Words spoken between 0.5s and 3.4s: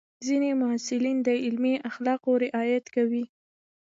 محصلین د علمي اخلاقو رعایت کوي.